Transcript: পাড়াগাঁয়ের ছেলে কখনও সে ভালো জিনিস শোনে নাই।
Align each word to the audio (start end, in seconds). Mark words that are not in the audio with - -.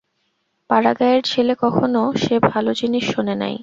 পাড়াগাঁয়ের 0.69 1.21
ছেলে 1.23 1.53
কখনও 1.63 2.03
সে 2.23 2.35
ভালো 2.49 2.71
জিনিস 2.73 3.03
শোনে 3.13 3.35
নাই। 3.35 3.55